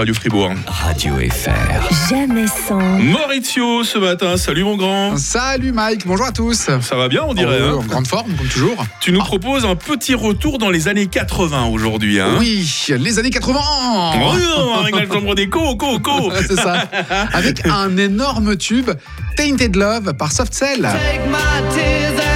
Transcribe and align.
Radio 0.00 0.14
Fribourg. 0.14 0.54
Radio 0.66 1.14
FR. 1.16 2.08
Jamais 2.08 2.46
sans. 2.46 2.80
Maurizio 2.80 3.84
ce 3.84 3.98
matin, 3.98 4.38
salut 4.38 4.64
mon 4.64 4.78
grand. 4.78 5.18
Salut 5.18 5.72
Mike, 5.72 6.06
bonjour 6.06 6.24
à 6.24 6.32
tous. 6.32 6.70
Ça 6.80 6.96
va 6.96 7.08
bien 7.08 7.20
on 7.28 7.34
dirait 7.34 7.58
Oh, 7.60 7.66
hein 7.66 7.80
en 7.82 7.86
grande 7.86 8.06
forme, 8.06 8.32
comme 8.34 8.48
toujours. 8.48 8.82
Tu 9.02 9.12
nous 9.12 9.18
proposes 9.18 9.66
un 9.66 9.74
petit 9.76 10.14
retour 10.14 10.56
dans 10.56 10.70
les 10.70 10.88
années 10.88 11.06
80 11.06 11.66
aujourd'hui. 11.66 12.18
Hein 12.18 12.36
Oui, 12.38 12.66
les 12.88 13.18
années 13.18 13.28
80. 13.28 13.60
Oh 13.60 14.36
non, 14.38 14.74
avec 14.80 14.96
la 14.96 15.06
chambre 15.06 15.34
des 15.34 15.50
co, 15.50 15.76
co, 15.76 15.98
co. 15.98 16.32
C'est 16.48 16.56
ça. 16.56 16.88
Avec 17.34 17.66
un 17.66 17.94
énorme 17.98 18.56
tube, 18.56 18.90
Tainted 19.36 19.76
Love 19.76 20.14
par 20.14 20.32
Soft 20.32 20.54
Cell. 20.54 20.80
Take 20.80 21.28
my 21.28 21.74
tears 21.74 22.29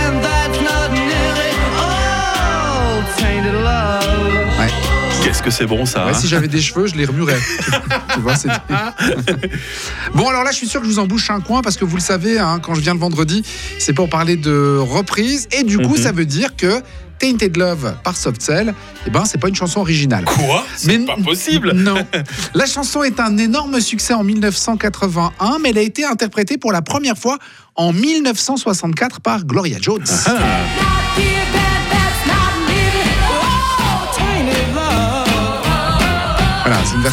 que 5.44 5.50
c'est 5.50 5.66
bon 5.66 5.84
ça 5.86 6.04
Ouais, 6.06 6.10
hein 6.12 6.14
si 6.14 6.26
j'avais 6.28 6.48
des 6.48 6.60
cheveux, 6.60 6.86
je 6.86 6.94
les 6.94 7.04
remuerais. 7.04 7.38
tu 8.14 8.20
vois, 8.20 8.36
c'est. 8.36 8.48
bon, 10.14 10.28
alors 10.28 10.42
là, 10.44 10.50
je 10.50 10.56
suis 10.56 10.66
sûr 10.68 10.80
que 10.80 10.86
je 10.86 10.92
vous 10.92 10.98
embouche 10.98 11.30
un 11.30 11.40
coin 11.40 11.62
parce 11.62 11.76
que 11.76 11.84
vous 11.84 11.96
le 11.96 12.02
savez, 12.02 12.38
hein, 12.38 12.58
quand 12.62 12.74
je 12.74 12.80
viens 12.80 12.94
le 12.94 13.00
vendredi, 13.00 13.42
c'est 13.78 13.92
pour 13.92 14.08
parler 14.08 14.36
de 14.36 14.76
reprise. 14.78 15.48
Et 15.52 15.62
du 15.62 15.78
coup, 15.78 15.96
Mhm. 15.96 16.02
ça 16.02 16.12
veut 16.12 16.24
dire 16.26 16.56
que 16.56 16.80
Tainted 17.18 17.56
Love 17.56 17.94
par 18.02 18.16
Soft 18.16 18.42
Cell, 18.42 18.74
eh 19.06 19.10
ben, 19.10 19.24
c'est 19.24 19.38
pas 19.38 19.48
une 19.48 19.54
chanson 19.54 19.80
originale. 19.80 20.24
Quoi? 20.24 20.64
C'est 20.76 20.98
Mais 20.98 21.04
pas 21.06 21.16
possible. 21.22 21.72
Non. 21.72 21.94
La 22.54 22.66
chanson 22.66 23.02
est 23.02 23.20
un 23.20 23.36
énorme 23.38 23.80
succès 23.80 24.14
en 24.14 24.24
1981, 24.24 25.58
mais 25.62 25.70
elle 25.70 25.78
a 25.78 25.82
été 25.82 26.04
interprétée 26.04 26.58
pour 26.58 26.72
la 26.72 26.82
première 26.82 27.16
fois 27.16 27.38
en 27.76 27.92
1964 27.92 29.20
par 29.20 29.44
Gloria 29.44 29.78
Jones. 29.80 30.04
Ah. 30.26 30.32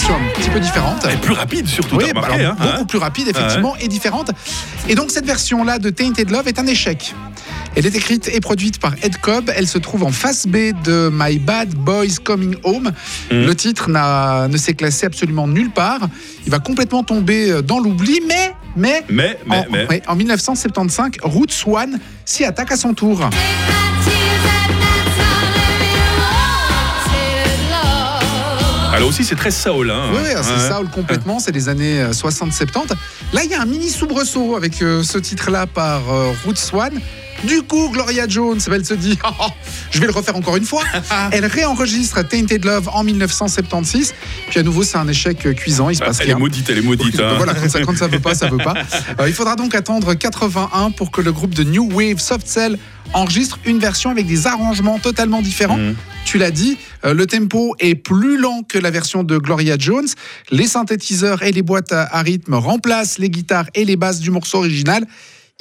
Un 0.09 0.39
petit 0.41 0.49
peu 0.49 0.59
différente. 0.59 1.05
Et 1.05 1.15
plus 1.17 1.33
rapide 1.33 1.67
surtout, 1.67 1.95
Oui, 1.95 2.05
bah 2.13 2.21
remarqué, 2.21 2.43
alors, 2.43 2.55
hein 2.59 2.71
beaucoup 2.73 2.85
plus 2.85 2.97
rapide, 2.97 3.27
effectivement, 3.29 3.75
et 3.77 3.87
différente. 3.87 4.31
Et 4.89 4.95
donc, 4.95 5.11
cette 5.11 5.25
version-là 5.25 5.79
de 5.79 5.89
Tainted 5.89 6.29
Love 6.29 6.47
est 6.47 6.59
un 6.59 6.67
échec. 6.67 7.13
Elle 7.75 7.85
est 7.85 7.95
écrite 7.95 8.29
et 8.33 8.41
produite 8.41 8.79
par 8.79 8.93
Ed 9.03 9.15
Cobb. 9.17 9.49
Elle 9.55 9.67
se 9.67 9.77
trouve 9.77 10.03
en 10.03 10.11
face 10.11 10.45
B 10.47 10.73
de 10.83 11.09
My 11.13 11.39
Bad 11.39 11.69
Boys 11.75 12.17
Coming 12.23 12.55
Home. 12.63 12.91
Mhm. 13.31 13.45
Le 13.45 13.55
titre 13.55 13.89
n'a- 13.89 14.47
ne 14.49 14.57
s'est 14.57 14.73
classé 14.73 15.05
absolument 15.05 15.47
nulle 15.47 15.71
part. 15.71 16.01
Il 16.45 16.51
va 16.51 16.59
complètement 16.59 17.03
tomber 17.03 17.61
dans 17.61 17.79
l'oubli, 17.79 18.19
mais, 18.27 18.53
mais, 18.75 19.05
Mais, 19.09 19.37
mais, 19.47 19.57
en, 19.57 19.65
mais. 19.89 20.01
en 20.07 20.15
1975, 20.15 21.11
Roots 21.23 21.65
One 21.67 21.99
s'y 22.25 22.43
attaque 22.43 22.71
à 22.73 22.77
son 22.77 22.93
tour. 22.93 23.29
Alors 29.01 29.09
aussi 29.09 29.23
c'est 29.23 29.33
très 29.35 29.49
soul. 29.49 29.89
Hein 29.89 30.11
Oui, 30.13 30.19
c'est 30.27 30.37
Ouais. 30.37 30.69
ça, 30.69 30.79
complètement. 30.93 31.39
C'est 31.39 31.51
les 31.51 31.69
années 31.69 32.01
euh, 32.03 32.11
60-70. 32.11 32.91
Là, 33.33 33.41
il 33.43 33.49
y 33.49 33.55
a 33.55 33.61
un 33.61 33.65
mini 33.65 33.89
soubresaut 33.89 34.55
avec 34.55 34.79
euh, 34.83 35.01
ce 35.01 35.17
titre-là 35.17 35.65
par 35.65 36.01
euh, 36.13 36.33
One. 36.73 37.01
Du 37.43 37.63
coup, 37.63 37.89
Gloria 37.89 38.27
Jones, 38.27 38.59
elle 38.71 38.85
se 38.85 38.93
dit, 38.93 39.17
Oh, 39.25 39.47
je 39.89 39.99
vais 39.99 40.05
le 40.05 40.11
refaire 40.11 40.35
encore 40.35 40.57
une 40.57 40.65
fois. 40.65 40.83
elle 41.31 41.45
réenregistre 41.45 42.27
Tainted 42.27 42.63
Love 42.63 42.89
en 42.93 43.03
1976. 43.03 44.13
Puis 44.49 44.59
à 44.59 44.63
nouveau, 44.63 44.83
c'est 44.83 44.97
un 44.97 45.07
échec 45.07 45.45
euh, 45.45 45.53
cuisant. 45.53 45.89
Il 45.89 45.95
se 45.95 46.01
passe 46.01 46.19
Elle 46.21 46.29
est 46.29 46.35
maudite, 46.35 46.69
elle 46.69 46.77
est 46.77 46.81
maudite. 46.81 47.17
Donc 47.17 47.25
hein. 47.25 47.33
Voilà, 47.37 47.53
quand 47.53 47.69
ça, 47.69 47.81
quand 47.81 47.97
ça 47.97 48.07
veut 48.07 48.19
pas, 48.19 48.35
ça 48.35 48.47
veut 48.47 48.57
pas. 48.57 48.73
Euh, 49.19 49.27
il 49.27 49.33
faudra 49.33 49.55
donc 49.55 49.75
attendre 49.75 50.13
81 50.13 50.91
pour 50.91 51.11
que 51.11 51.21
le 51.21 51.31
groupe 51.31 51.53
de 51.53 51.63
New 51.63 51.89
Wave 51.91 52.19
Soft 52.19 52.47
Cell 52.47 52.77
enregistre 53.13 53.59
une 53.65 53.79
version 53.79 54.09
avec 54.09 54.25
des 54.25 54.47
arrangements 54.47 54.99
totalement 54.99 55.41
différents. 55.41 55.77
Mhm. 55.77 55.95
Tu 56.23 56.37
l'as 56.37 56.51
dit, 56.51 56.77
euh, 57.03 57.13
le 57.13 57.25
tempo 57.25 57.75
est 57.79 57.95
plus 57.95 58.37
lent 58.37 58.63
que 58.67 58.77
la 58.77 58.91
version 58.91 59.23
de 59.23 59.37
Gloria 59.37 59.75
Jones. 59.77 60.07
Les 60.51 60.67
synthétiseurs 60.67 61.43
et 61.43 61.51
les 61.51 61.61
boîtes 61.61 61.91
à, 61.91 62.03
à 62.03 62.21
rythme 62.21 62.53
remplacent 62.53 63.17
les 63.17 63.29
guitares 63.29 63.67
et 63.73 63.85
les 63.85 63.95
basses 63.95 64.19
du 64.19 64.31
morceau 64.31 64.59
original. 64.59 65.05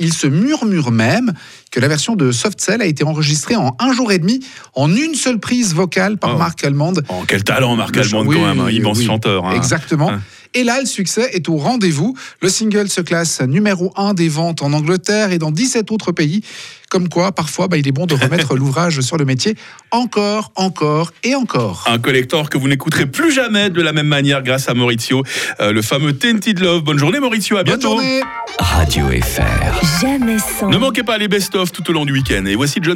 Il 0.00 0.12
se 0.12 0.26
murmure 0.26 0.90
même 0.90 1.32
que 1.70 1.78
la 1.78 1.86
version 1.88 2.16
de 2.16 2.32
Soft 2.32 2.60
Cell 2.60 2.80
a 2.82 2.86
été 2.86 3.05
enregistrée 3.05 3.55
en 3.55 3.77
un 3.78 3.92
jour 3.92 4.11
et 4.11 4.18
demi, 4.18 4.40
en 4.74 4.92
une 4.94 5.14
seule 5.14 5.38
prise 5.38 5.74
vocale 5.74 6.16
par 6.16 6.34
Oh. 6.34 6.38
Mark 6.38 6.64
Almond. 6.64 6.94
Oh, 7.11 7.22
quel 7.28 7.44
talent 7.44 7.77
Marc 7.77 7.94
ch- 7.94 8.10
quand 8.10 8.24
même, 8.24 8.60
un 8.60 8.64
oui, 8.66 8.77
immense 8.77 8.98
oui. 8.98 9.05
chanteur. 9.06 9.46
hein. 9.46 9.55
Exactement. 9.55 10.10
Hein. 10.10 10.20
Et 10.55 10.64
là, 10.64 10.80
le 10.80 10.86
succès 10.86 11.30
est 11.33 11.48
au 11.48 11.56
rendez-vous. 11.56 12.16
Le 12.42 12.48
single 12.48 12.88
se 12.88 13.00
classe 13.00 13.40
numéro 13.40 13.92
1 13.96 14.14
des 14.14 14.28
ventes 14.28 14.62
en 14.62 14.72
Angleterre 14.72 15.33
et 15.33 15.38
dans 15.38 15.50
17 15.52 15.92
autres 15.92 16.12
pays. 16.12 16.42
Comme 16.90 17.08
quoi, 17.08 17.30
parfois, 17.30 17.68
bah, 17.68 17.77
il 17.77 17.86
est 17.86 17.92
bon 17.92 18.06
de 18.06 18.14
remettre 18.14 18.56
l'ouvrage 18.56 19.00
sur 19.00 19.16
le 19.16 19.24
métier 19.24 19.55
encore, 19.92 20.50
encore 20.56 21.12
et 21.22 21.36
encore. 21.36 21.84
Un 21.86 22.00
collector 22.00 22.50
que 22.50 22.58
vous 22.58 22.66
n'écouterez 22.66 23.06
plus 23.06 23.30
jamais 23.33 23.70
de 23.70 23.80
la 23.80 23.92
même 23.92 24.08
manière 24.08 24.42
grâce 24.42 24.68
à 24.68 24.74
Maurizio, 24.74 25.22
euh, 25.60 25.72
le 25.72 25.83
fameux 25.83 26.14
Tainted 26.14 26.58
Love. 26.58 26.83
Bonne 26.83 26.98
journée 26.98 27.20
Maurizio, 27.20 27.56
à 27.56 27.62
Bonne 27.62 27.78
bientôt. 27.78 27.94
journée 27.96 28.20
Radio 28.58 29.06
FR. 29.06 30.00
Jamais 30.00 30.39
sans. 30.40 30.68
Ne 30.68 30.78
manquez 30.78 31.05
pas 31.05 31.16
les 31.16 31.28
best-of 31.28 31.70
tout 31.70 31.89
au 31.90 31.92
long 31.92 32.05
du 32.05 32.12
week-end. 32.12 32.44
Et 32.46 32.56
voici 32.56 32.80
John 32.83 32.89